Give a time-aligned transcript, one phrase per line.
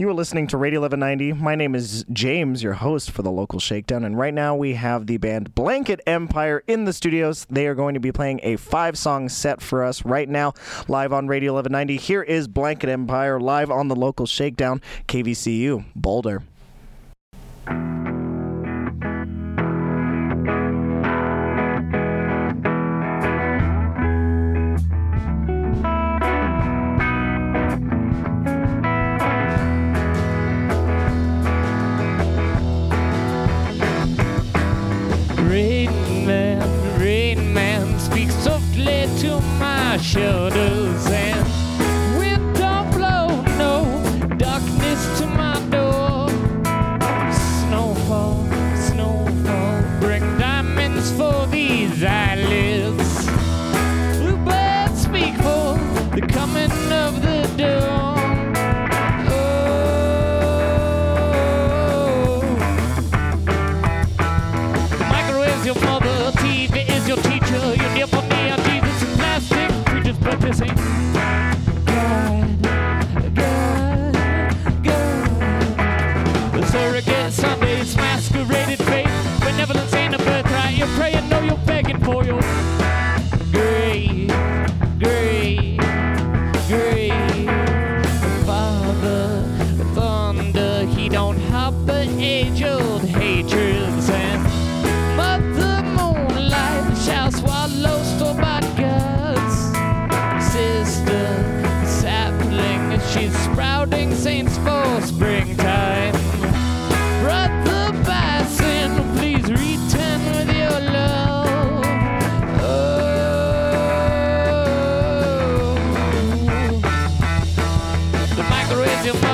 [0.00, 1.44] You are listening to Radio 1190.
[1.44, 5.06] My name is James, your host for the local shakedown, and right now we have
[5.06, 7.46] the band Blanket Empire in the studios.
[7.50, 10.54] They are going to be playing a five song set for us right now,
[10.88, 11.98] live on Radio 1190.
[11.98, 16.44] Here is Blanket Empire live on the local shakedown, KVCU, Boulder.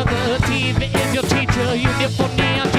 [0.06, 2.75] the TV is your teacher, you need for me.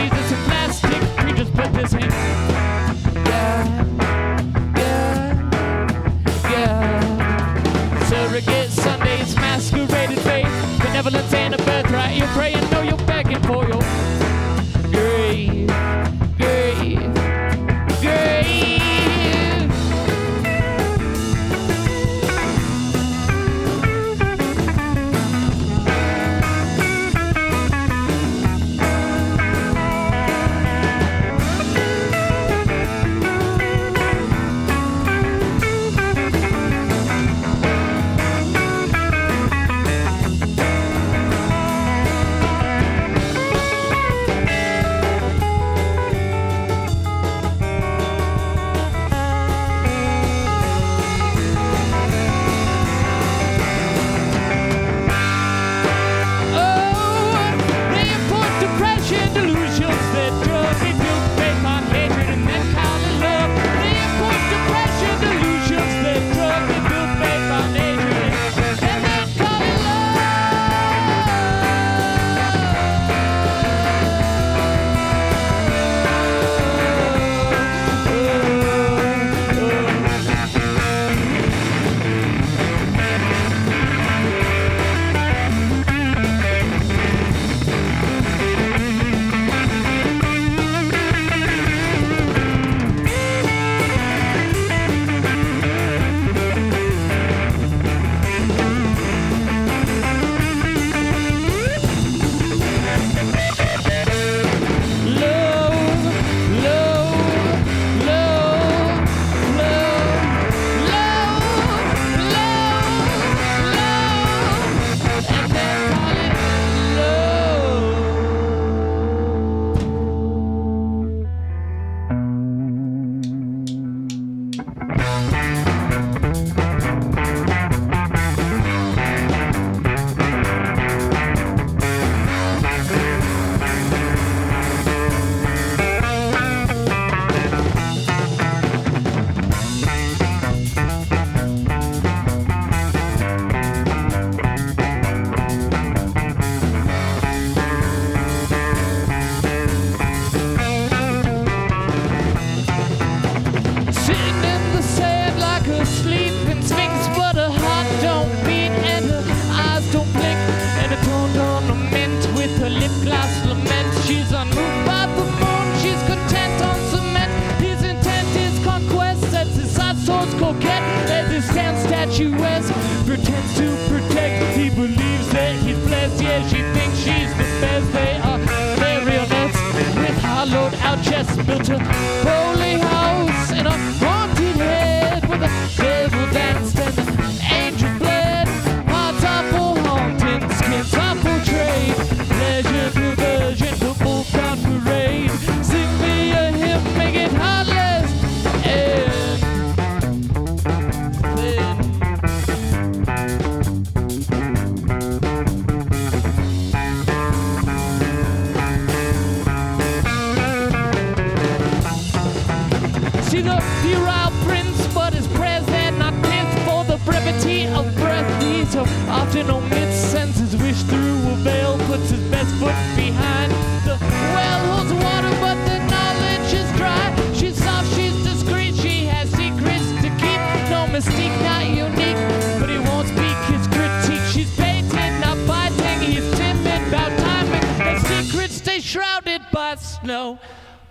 [238.88, 240.39] shrouded by snow.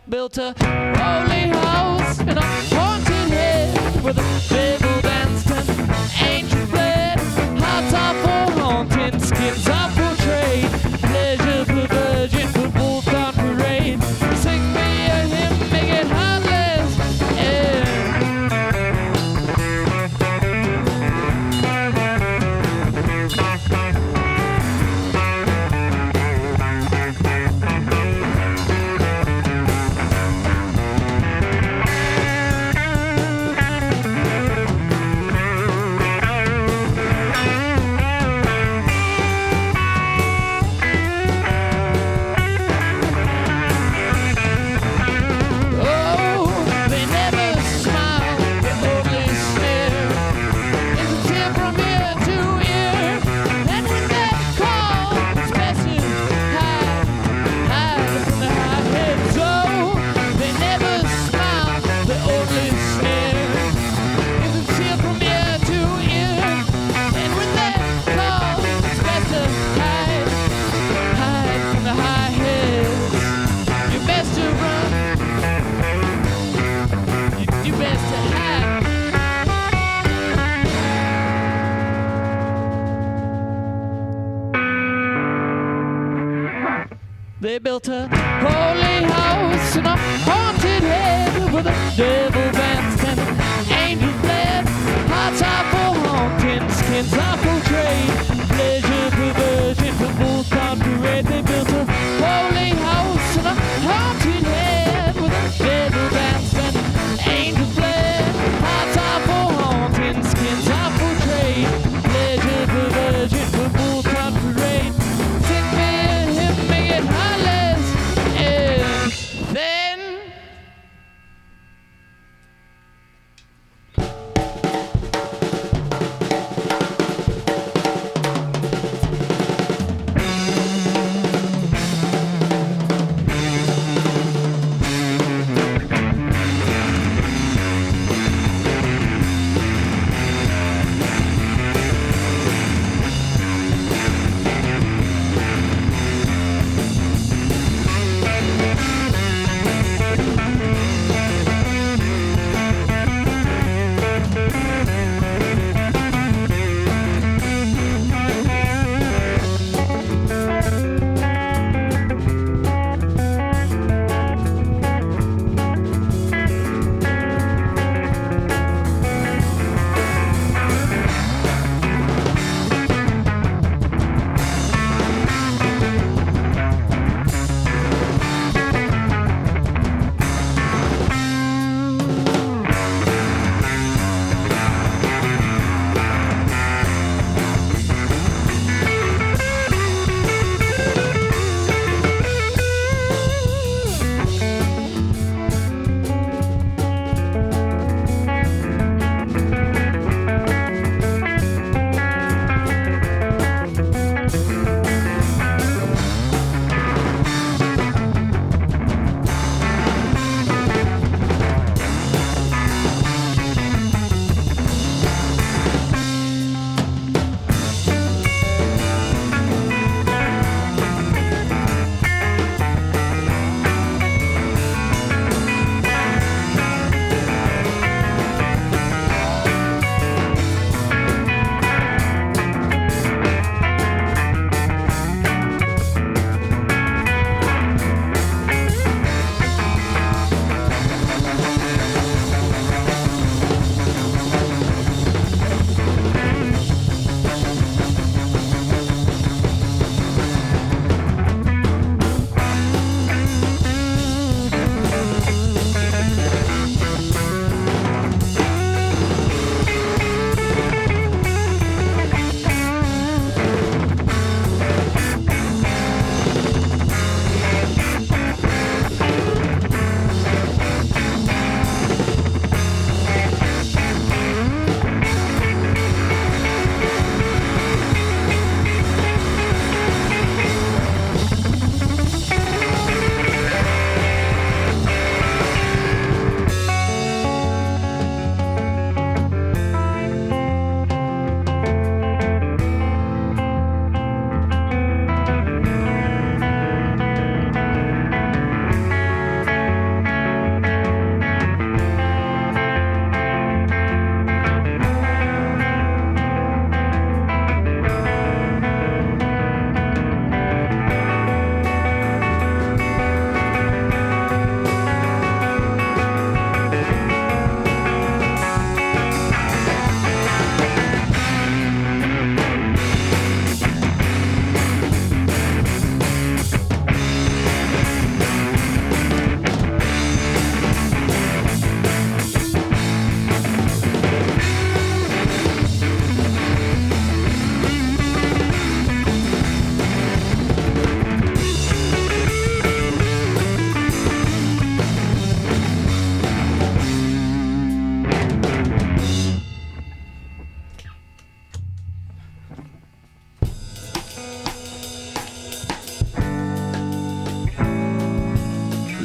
[0.07, 5.69] Built a holy house in a haunted head with a devil danced and
[6.21, 7.19] angel red.
[7.59, 10.71] Hearts are for haunting, skins are portrayed.
[11.09, 14.26] Pleasure perversion, virgin, for wolf on parade.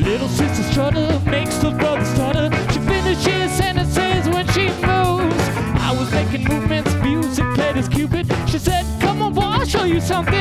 [0.01, 2.50] Little sister strutter makes the brother stutter.
[2.74, 5.43] She finishes sentences when she moves.
[5.77, 8.25] I was making movements, music played as Cupid.
[8.48, 10.40] She said, Come on, boy, I'll show you something.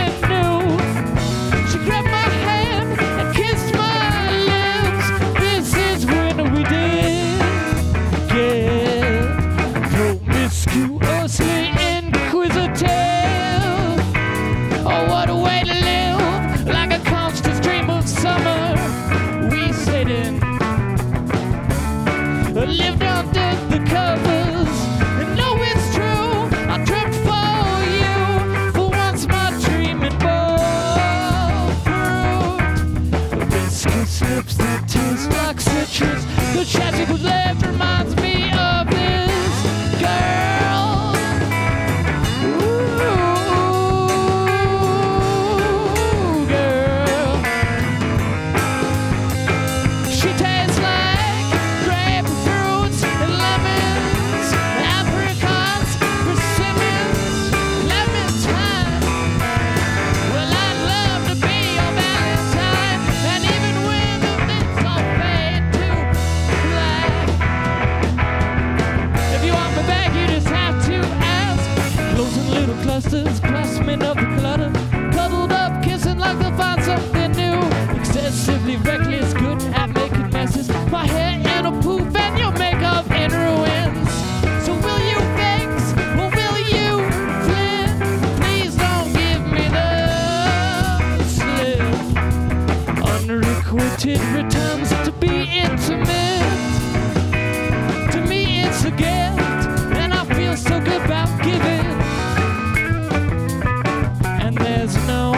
[104.70, 105.29] there's no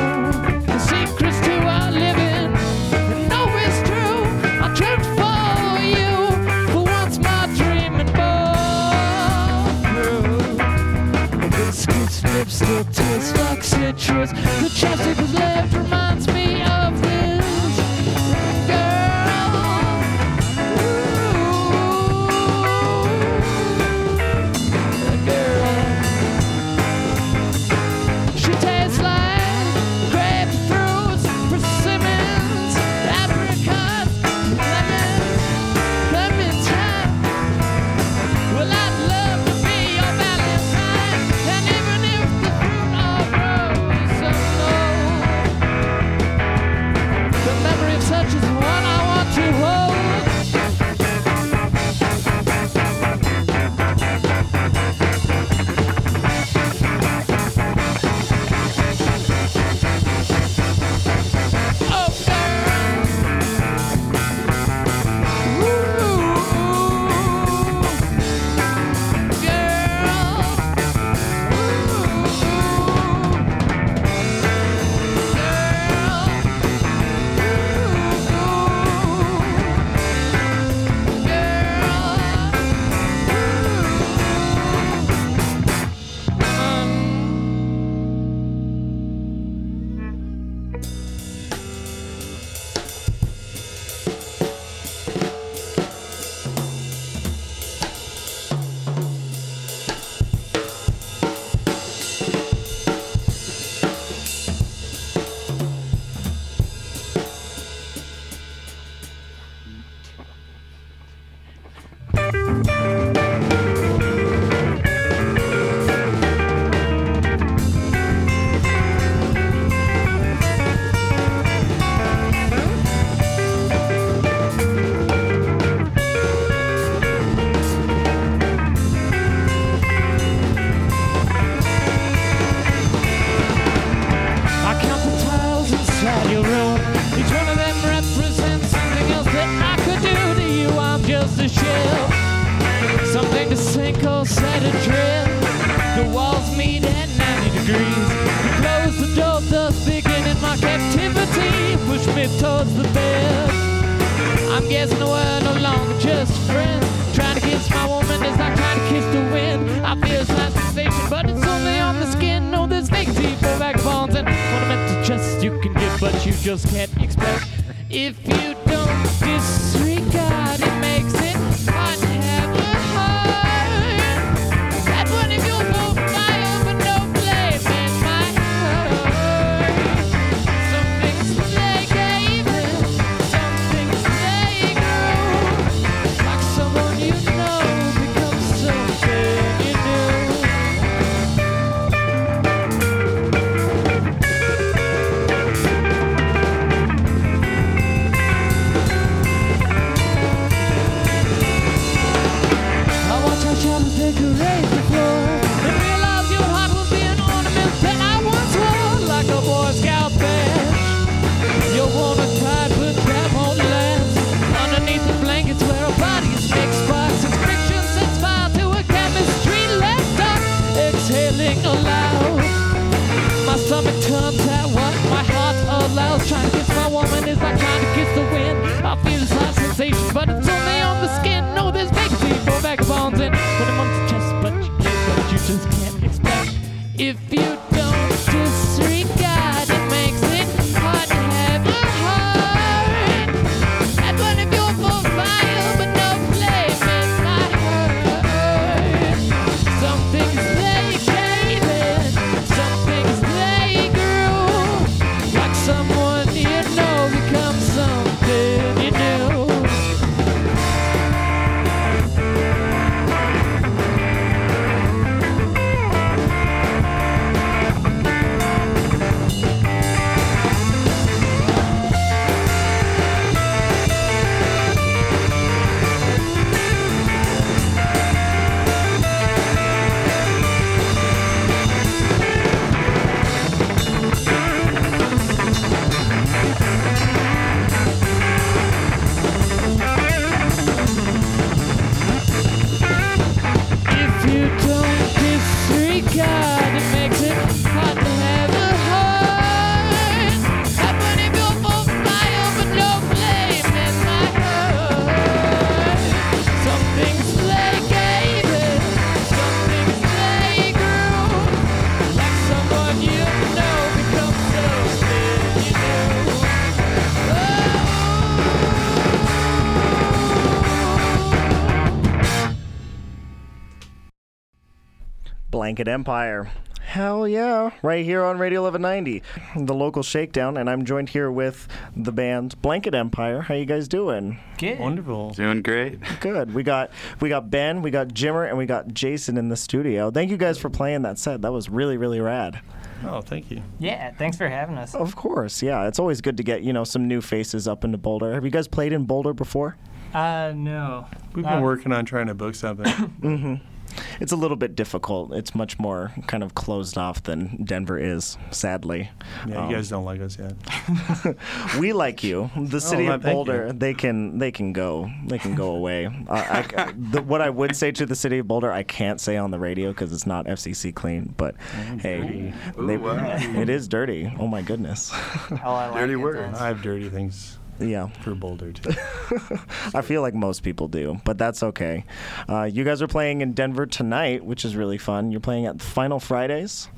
[325.72, 326.50] Blanket Empire.
[326.82, 327.70] Hell yeah.
[327.82, 329.22] Right here on Radio 1190,
[329.64, 330.58] the local shakedown.
[330.58, 333.40] And I'm joined here with the band Blanket Empire.
[333.40, 334.38] How you guys doing?
[334.58, 334.78] Good.
[334.78, 335.30] Wonderful.
[335.30, 335.98] Doing great.
[336.20, 336.52] Good.
[336.52, 340.10] We got we got Ben, we got Jimmer, and we got Jason in the studio.
[340.10, 341.40] Thank you guys for playing that set.
[341.40, 342.60] That was really, really rad.
[343.06, 343.62] Oh, thank you.
[343.78, 344.94] Yeah, thanks for having us.
[344.94, 345.86] Of course, yeah.
[345.88, 348.34] It's always good to get, you know, some new faces up into Boulder.
[348.34, 349.78] Have you guys played in Boulder before?
[350.12, 351.06] Uh, no.
[351.34, 353.62] We've Uh, been working on trying to book something.
[354.20, 355.32] It's a little bit difficult.
[355.32, 359.10] It's much more kind of closed off than Denver is, sadly.
[359.48, 361.36] Yeah, Um, you guys don't like us yet.
[361.78, 362.50] we like you.
[362.56, 366.06] The city well, of Boulder, they can they can go they can go away.
[366.28, 369.36] I, I- the, what I would say to the city of Boulder, I can't say
[369.36, 371.34] on the radio because it's not FCC clean.
[371.36, 371.54] But
[372.00, 373.36] hey, they, Ooh, wow.
[373.38, 374.32] it is dirty.
[374.38, 375.10] Oh my goodness.
[375.12, 376.58] Oh, I like Dirty words.
[376.58, 378.90] I have dirty things yeah, for Boulder too.
[379.94, 382.04] I feel like most people do, but that's okay.
[382.48, 385.30] Uh, you guys are playing in Denver tonight, which is really fun.
[385.32, 386.88] You're playing at Final Fridays.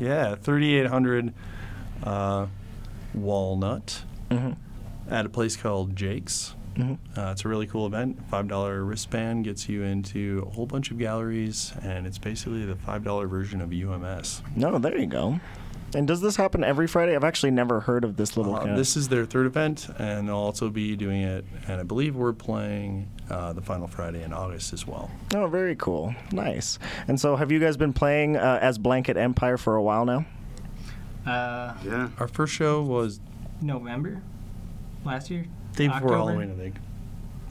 [0.00, 1.32] yeah, 3800
[2.04, 2.46] uh,
[3.14, 4.56] Walnut Mhm.
[5.10, 6.54] at a place called Jake's.
[6.76, 6.98] Mhm.
[7.16, 8.20] Uh, it's a really cool event.
[8.28, 12.76] Five dollar wristband gets you into a whole bunch of galleries, and it's basically the
[12.76, 14.42] five dollar version of UMS.
[14.54, 15.40] No, there you go.
[15.94, 17.16] And does this happen every Friday?
[17.16, 18.54] I've actually never heard of this little.
[18.54, 21.44] Uh, kind this is their third event, and they'll also be doing it.
[21.66, 25.10] And I believe we're playing uh, the final Friday in August as well.
[25.34, 26.14] Oh, very cool.
[26.30, 26.78] Nice.
[27.08, 30.26] And so, have you guys been playing uh, as Blanket Empire for a while now?
[31.26, 32.08] Uh, Yeah.
[32.18, 33.20] Our first show was
[33.62, 34.20] November
[35.04, 35.46] last year.
[35.74, 36.14] day before October?
[36.16, 36.74] Halloween, I think,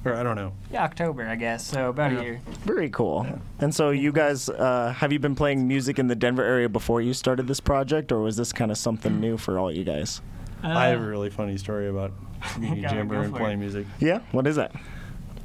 [0.06, 0.54] or I don't know.
[0.72, 1.66] Yeah, October, I guess.
[1.68, 2.20] So about Yeah.
[2.20, 2.42] a year.
[2.66, 3.26] Very cool.
[3.60, 7.02] And so, you guys, uh, have you been playing music in the Denver area before
[7.02, 10.22] you started this project, or was this kind of something new for all you guys?
[10.64, 12.12] Uh, I have a really funny story about
[12.60, 13.62] meeting Go- Jimmer and playing it.
[13.62, 13.86] music.
[14.00, 14.20] Yeah.
[14.32, 14.72] What is that?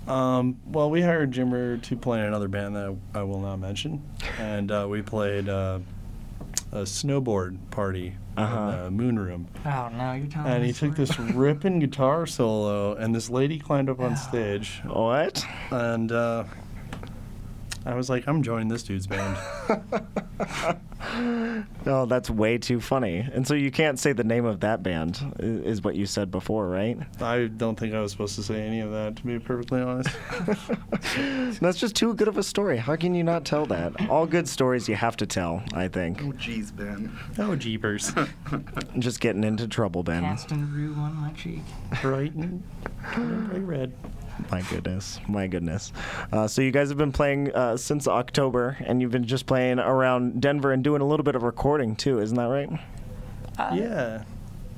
[0.07, 4.03] Um, well, we hired Jimmer to play in another band that I will not mention,
[4.39, 5.79] and uh, we played uh,
[6.73, 8.71] a snowboard party Uh-huh.
[8.71, 9.47] in the Moon Room.
[9.67, 13.59] Oh no, you're telling And me he took this ripping guitar solo, and this lady
[13.59, 15.45] climbed up on stage, What?
[15.71, 16.45] and uh,
[17.85, 19.37] I was like, I'm joining this dude's band.
[21.85, 23.19] Oh, that's way too funny.
[23.33, 26.69] And so, you can't say the name of that band, is what you said before,
[26.69, 26.97] right?
[27.21, 30.11] I don't think I was supposed to say any of that, to be perfectly honest.
[31.61, 32.77] That's just too good of a story.
[32.77, 34.09] How can you not tell that?
[34.09, 36.23] All good stories you have to tell, I think.
[36.23, 37.17] Oh, jeez, Ben.
[37.39, 38.13] oh, jeepers.
[38.99, 40.23] Just getting into trouble, Ben.
[40.23, 41.61] Casting rue on my cheek.
[42.01, 42.63] Bright and
[43.15, 43.93] bright red.
[44.51, 45.93] My goodness, my goodness.
[46.33, 49.79] Uh, so you guys have been playing uh, since October, and you've been just playing
[49.79, 52.69] around Denver and doing a little bit of recording too, isn't that right?
[53.59, 54.23] Uh, Yeah.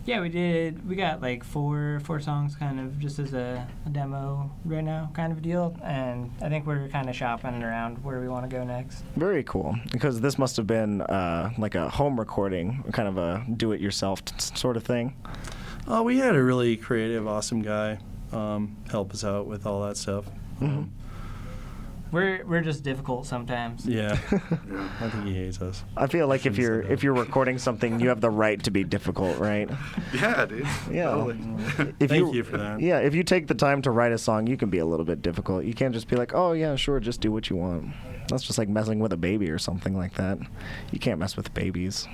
[0.07, 0.87] Yeah, we did.
[0.87, 5.11] We got like four four songs, kind of just as a, a demo right now,
[5.15, 5.75] kind of a deal.
[5.83, 9.03] And I think we're kind of shopping around where we want to go next.
[9.17, 9.75] Very cool.
[9.93, 14.35] Because this must have been uh, like a home recording, kind of a do-it-yourself t-
[14.39, 15.17] sort of thing.
[15.89, 17.99] Oh, we had a really creative, awesome guy
[18.35, 20.27] um, help us out with all that stuff.
[20.61, 20.93] Um,
[22.13, 23.85] We're we're just difficult sometimes.
[23.87, 24.13] Yeah,
[25.01, 25.83] I think he hates us.
[25.97, 26.93] I feel like if Shouldn't you're that.
[26.93, 29.69] if you're recording something, you have the right to be difficult, right?
[30.15, 30.65] Yeah, dude.
[30.93, 31.11] Yeah.
[31.11, 31.39] Totally.
[31.99, 32.81] If Thank you for that.
[32.81, 35.05] Yeah, if you take the time to write a song, you can be a little
[35.05, 35.65] bit difficult.
[35.65, 37.89] You can't just be like, "Oh yeah, sure, just do what you want."
[38.29, 40.39] That's just like messing with a baby or something like that.
[40.93, 42.07] You can't mess with babies.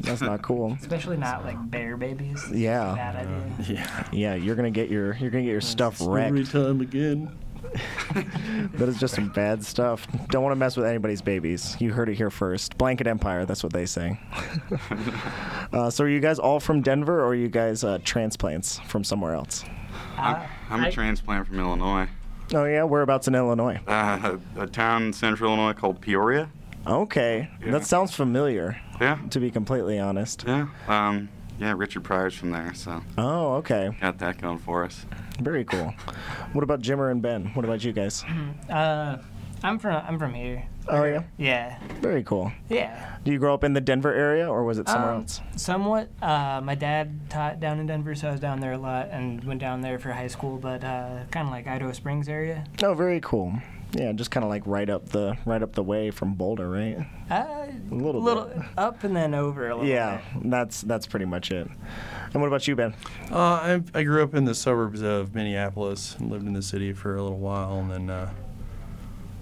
[0.00, 0.76] That's not cool.
[0.80, 2.44] Especially not like bear babies.
[2.52, 2.94] Yeah.
[2.94, 3.74] Bad idea.
[3.74, 4.08] Yeah.
[4.12, 6.28] Yeah, you're gonna get your you're gonna get your stuff wrecked.
[6.30, 7.36] Every time again.
[8.74, 10.06] That is just some bad stuff.
[10.28, 11.76] Don't want to mess with anybody's babies.
[11.78, 12.76] You heard it here first.
[12.76, 14.18] Blanket Empire, that's what they say.
[15.72, 19.04] uh, so are you guys all from Denver or are you guys uh, transplants from
[19.04, 19.64] somewhere else?
[20.18, 22.08] I'm, Uh, I'm a I- transplant from Illinois.
[22.54, 23.80] Oh yeah, whereabouts in Illinois?
[23.86, 26.50] Uh, a, a town in central Illinois called Peoria.
[26.86, 27.72] Okay, Yeah.
[27.72, 28.80] that sounds familiar.
[29.00, 29.18] Yeah.
[29.30, 30.44] To be completely honest.
[30.46, 30.66] Yeah.
[30.88, 35.06] Um, yeah, Richard Pryor's from there, so Oh, okay, got that going for us.
[35.40, 35.94] very cool.
[36.52, 37.46] What about Jimmer and Ben?
[37.54, 38.24] What about you guys?
[38.68, 39.18] Uh,
[39.62, 40.64] I'm from I'm from here.
[40.88, 41.78] Oh yeah, Yeah.
[42.00, 42.50] very cool.
[42.68, 43.16] Yeah.
[43.22, 45.40] Do you grow up in the Denver area or was it somewhere Um, else?
[45.56, 46.08] Somewhat.
[46.20, 49.44] Uh, my dad taught down in Denver, so I was down there a lot and
[49.44, 50.58] went down there for high school.
[50.58, 52.64] But uh, kind of like Idaho Springs area.
[52.82, 53.54] Oh, very cool.
[53.94, 56.96] Yeah, just kind of like right up the right up the way from Boulder, right?
[57.30, 58.62] Uh, A little little bit.
[58.78, 59.88] up and then over a little.
[59.88, 60.50] Yeah, bit.
[60.50, 61.68] that's that's pretty much it.
[62.32, 62.94] And what about you, Ben?
[63.30, 66.92] Uh, I, I grew up in the suburbs of Minneapolis and lived in the city
[66.94, 68.30] for a little while, and then uh,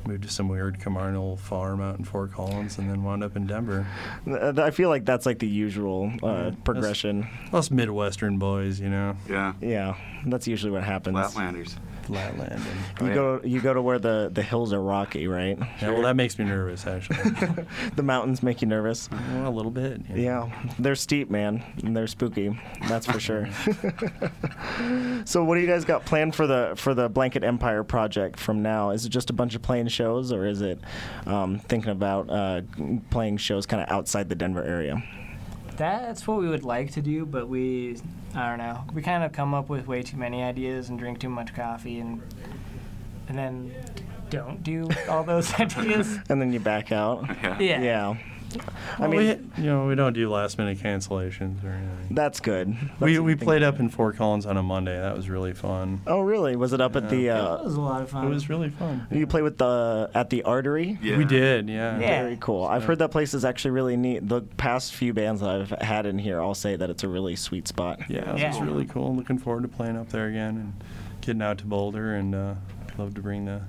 [0.07, 3.47] moved to some weird Camarnal farm out in Fort Collins, and then wound up in
[3.47, 3.87] Denver.
[4.29, 7.29] Uh, I feel like that's like the usual uh, Yeah, progression.
[7.53, 9.53] Us Midwestern boys, you know, Yeah.
[9.61, 9.95] Yeah,
[10.27, 11.17] that's usually what happens.
[11.17, 11.77] Flatlanders.
[12.05, 12.53] Flatland.
[12.53, 13.15] And, You yeah.
[13.15, 15.59] go you go to where the, the hills are rocky, right?
[15.81, 17.31] yeah, well, that makes me nervous, actually.
[17.97, 19.09] the mountains make you nervous.
[19.11, 20.09] well, a little bit.
[20.09, 20.17] know.
[20.17, 21.63] Yeah, they're steep, man.
[21.83, 22.59] And they're spooky.
[22.89, 23.49] That's for sure.
[25.25, 28.63] so, what do you guys got planned for the for the Blanket Empire project from
[28.63, 28.91] now?
[28.91, 30.79] Is it just a bunch of playing shows, or is it
[31.27, 32.63] um, thinking about uh,
[33.11, 35.03] playing shows kind of outside the Denver area?
[35.81, 37.97] That's what we would like to do, but we,
[38.35, 41.21] I don't know, we kind of come up with way too many ideas and drink
[41.21, 42.21] too much coffee and
[43.29, 43.75] and then
[44.29, 46.19] don't do all those ideas.
[46.29, 47.25] And then you back out.
[47.43, 47.59] Yeah.
[47.59, 47.83] Yeah.
[47.83, 48.17] Yeah.
[48.99, 52.09] I Well, mean, we, you know, we don't do last minute cancellations or anything.
[52.15, 52.69] that's good.
[52.69, 52.75] we
[53.15, 53.47] That's we the thing.
[53.47, 54.99] played up in Fort Collins on a Monday.
[54.99, 56.01] That was really fun.
[56.07, 56.57] Oh, really?
[56.57, 57.27] Was it up at the?
[57.27, 58.27] That Uh, was a lot of fun.
[58.27, 59.07] It was really fun.
[59.11, 60.99] you play with the at the Artery?
[61.03, 61.17] Yeah.
[61.17, 61.99] We did, yeah.
[61.99, 62.23] Yeah.
[62.23, 62.65] Very cool.
[62.65, 64.29] I've heard that place is actually really neat.
[64.29, 67.37] The past few bands that I've had in here all say that it's a really
[67.37, 68.01] sweet spot.
[68.09, 68.49] Yeah, it Yeah.
[68.49, 69.15] was really cool.
[69.15, 70.73] Looking forward to playing up there again and
[71.21, 72.55] getting out to Boulder, and uh,
[72.99, 73.61] love to bring the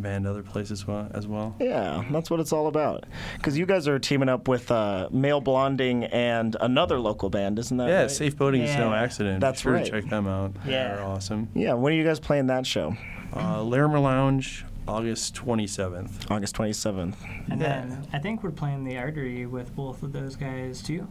[0.00, 1.54] the band other places as well.
[1.60, 3.04] Yeah, that's what it's all about.
[3.36, 7.76] Because you guys are teaming up with uh, Male Blonding and another local band, isn't
[7.76, 8.10] that Yeah, right?
[8.10, 9.40] Safe Boating is No Accident.
[9.40, 9.86] That's Be sure right.
[9.86, 10.52] check them out.
[10.66, 10.94] Yeah.
[10.96, 11.48] They're awesome.
[11.54, 12.96] Yeah, when are you guys playing that show?
[13.34, 16.30] Uh, Larimer Lounge, August 27th.
[16.30, 17.14] August 27th.
[17.50, 17.80] and Yeah.
[17.80, 21.06] then I think we're playing the artery with both of those guys too.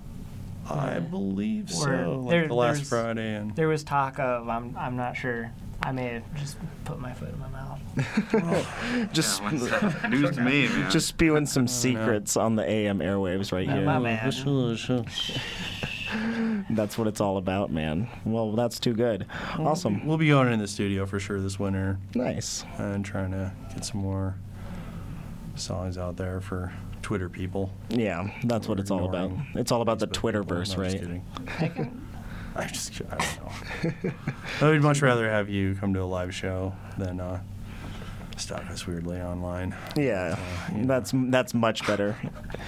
[0.69, 2.19] I believe Or so.
[2.21, 3.35] Like there- the last there's- Friday.
[3.35, 5.51] and There was talk of I'm I'm not sure.
[5.81, 7.79] I may have just put my foot in my mouth.
[9.13, 9.69] Just, Yeah, what's
[10.01, 10.09] that?
[10.09, 10.91] News to me, man.
[10.91, 13.85] just spewing some oh, secrets on the AM airwaves right Not here.
[13.85, 14.25] my bad.
[16.69, 18.07] That's what it's all about, man.
[18.25, 19.25] Well, that's too good.
[19.57, 20.05] Awesome.
[20.05, 22.65] We'll be going in the studio for sure this winter Nice.
[22.77, 24.35] and trying to get some more
[25.55, 27.71] songs out there for Twitter people.
[27.89, 29.25] Yeah, that's what it's all about.
[29.31, 30.45] Ignoring It's all about the Facebook people.
[30.45, 30.91] Twitterverse, No, just right?
[30.99, 31.25] kidding.
[31.59, 32.07] I can,
[32.63, 34.11] I just, I don't know.
[34.61, 37.41] I would much rather have you come to a live show than uh,
[38.39, 39.75] stalk us weirdly online.
[39.95, 40.87] Yeah, Uh, you know.
[40.87, 42.15] that's that's much better.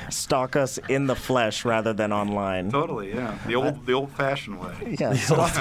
[0.09, 2.69] Stalk us in the flesh rather than online.
[2.71, 3.37] Totally, yeah.
[3.47, 4.95] The old, the old-fashioned way.
[4.99, 5.51] Yeah, stalk,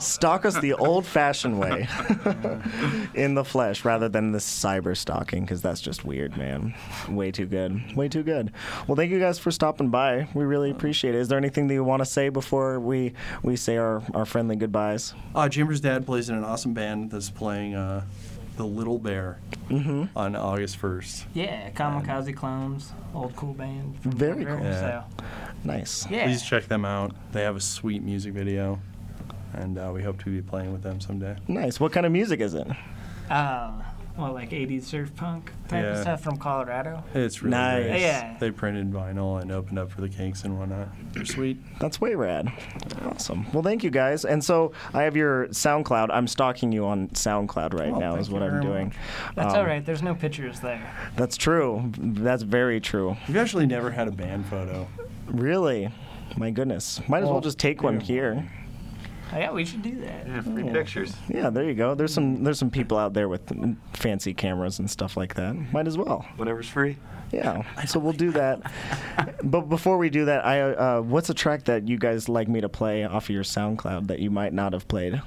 [0.00, 1.88] stalk us the old-fashioned way,
[3.14, 6.74] in the flesh rather than the cyber stalking, because that's just weird, man.
[7.08, 7.96] Way too good.
[7.96, 8.52] Way too good.
[8.86, 10.28] Well, thank you guys for stopping by.
[10.34, 11.18] We really appreciate it.
[11.18, 13.12] Is there anything that you want to say before we
[13.42, 15.14] we say our our friendly goodbyes?
[15.34, 18.02] Uh, Jimmer's dad plays in an awesome band that's playing uh,
[18.56, 19.38] The Little Bear
[19.68, 20.16] Mm-hmm.
[20.16, 21.24] on August 1st.
[21.34, 23.96] yeah, Kamikaze Clones, old cool band.
[24.02, 24.60] Very cool.
[24.60, 25.02] Yeah.
[25.18, 25.24] So
[25.64, 26.08] Nice.
[26.08, 27.16] yeah, Please check them out.
[27.32, 28.78] They have a sweet music video,
[29.54, 31.36] and uh, we hope to be playing with them someday.
[31.48, 31.80] Nice.
[31.80, 32.68] What kind of music is it?
[33.28, 33.72] uh,
[34.18, 37.02] well, like 80s surf punk type of stuff from Colorado.
[37.14, 37.84] It's really Nice.
[37.86, 38.00] great.
[38.00, 38.36] Yeah.
[38.38, 40.88] They printed vinyl and opened up for the Kinks and whatnot.
[41.12, 41.58] They're sweet.
[41.80, 42.50] That's way rad.
[43.04, 43.46] Awesome.
[43.52, 44.24] Well, thank you guys.
[44.24, 46.08] And so I have your SoundCloud.
[46.10, 48.86] I'm stalking you on SoundCloud right Oh, now, is what I'm doing.
[48.86, 48.96] much.
[49.34, 49.84] That's Um, all right.
[49.84, 50.80] There's no pictures there.
[51.16, 51.92] That's true.
[51.98, 53.16] That's very true.
[53.28, 54.86] We've actually never had a band photo.
[55.26, 55.90] Really?
[56.36, 57.00] My goodness.
[57.08, 58.46] Might as well Well, just take one here.
[59.32, 60.26] Oh, yeah, we should do that.
[60.26, 61.14] Yeah, free pictures.
[61.28, 61.94] Yeah, there you go.
[61.94, 63.42] There's some there's some people out there with
[63.92, 65.54] fancy cameras and stuff like that.
[65.72, 66.24] Might as well.
[66.36, 66.96] Whatever's free.
[67.32, 67.62] Yeah.
[67.86, 68.60] So we'll do that.
[69.42, 72.60] but before we do that, I uh, what's a track that you guys like me
[72.60, 75.20] to play off of your SoundCloud that you might not have played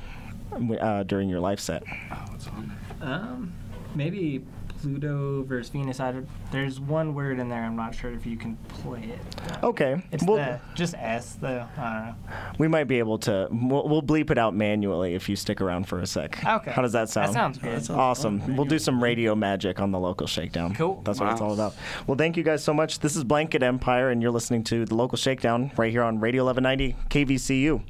[0.79, 1.83] uh, during your live set?
[2.11, 3.09] Oh, what's on there?
[3.09, 3.53] Um,
[3.95, 4.45] maybe
[4.81, 5.99] Pluto versus Venus.
[5.99, 6.13] I
[6.51, 7.63] there's one word in there.
[7.63, 9.19] I'm not sure if you can play it.
[9.63, 10.01] Okay.
[10.11, 11.65] It's We'll- the just S though.
[11.77, 12.15] I don't know.
[12.57, 13.47] We might be able to.
[13.51, 16.43] We'll, we'll bleep it out manually if you stick around for a sec.
[16.45, 16.71] Okay.
[16.71, 17.29] How does that sound?
[17.29, 17.75] That sounds good.
[17.75, 18.39] That sounds Awesome.
[18.41, 18.55] fun.
[18.55, 20.73] We'll do some radio magic on the local shakedown.
[20.75, 21.01] Cool.
[21.03, 21.75] That's what it's all about.
[22.07, 22.99] Well, thank you guys so much.
[22.99, 26.45] This is Blanket Empire, and you're listening to the local shakedown right here on Radio
[26.45, 27.81] 1190 KVCU.